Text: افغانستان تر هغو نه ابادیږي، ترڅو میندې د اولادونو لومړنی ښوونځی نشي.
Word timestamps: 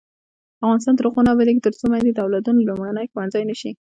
افغانستان 0.63 0.93
تر 0.95 1.05
هغو 1.07 1.21
نه 1.25 1.31
ابادیږي، 1.33 1.61
ترڅو 1.65 1.85
میندې 1.91 2.11
د 2.13 2.19
اولادونو 2.25 2.65
لومړنی 2.69 3.05
ښوونځی 3.11 3.43
نشي. 3.49 3.71